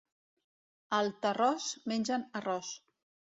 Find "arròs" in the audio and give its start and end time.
2.41-2.73